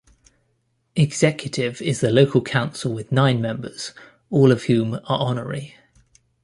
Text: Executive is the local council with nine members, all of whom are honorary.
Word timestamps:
Executive 0.95 1.79
is 1.79 1.99
the 2.01 2.09
local 2.09 2.41
council 2.41 2.91
with 2.91 3.11
nine 3.11 3.39
members, 3.39 3.93
all 4.31 4.51
of 4.51 4.63
whom 4.63 4.95
are 4.95 5.01
honorary. 5.19 5.75